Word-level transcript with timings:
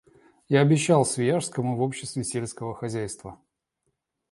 Я 0.49 0.61
обещал 0.61 1.05
Свияжскому 1.05 1.77
в 1.77 1.81
Общество 1.83 2.23
сельского 2.23 2.73
хозяйства. 2.73 3.39